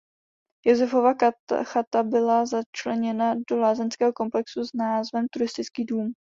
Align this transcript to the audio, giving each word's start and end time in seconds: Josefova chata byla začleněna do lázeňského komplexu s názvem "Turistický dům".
Josefova 0.65 1.13
chata 1.65 2.03
byla 2.03 2.45
začleněna 2.45 3.33
do 3.49 3.57
lázeňského 3.57 4.13
komplexu 4.13 4.63
s 4.65 4.69
názvem 4.73 5.25
"Turistický 5.33 5.85
dům". 5.85 6.13